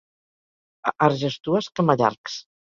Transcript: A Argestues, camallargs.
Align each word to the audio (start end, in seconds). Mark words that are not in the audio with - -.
A 0.93 0.95
Argestues, 1.09 1.71
camallargs. 1.81 2.43